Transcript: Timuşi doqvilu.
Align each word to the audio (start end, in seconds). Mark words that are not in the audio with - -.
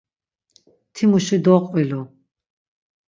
Timuşi 0.93 1.37
doqvilu. 1.45 2.01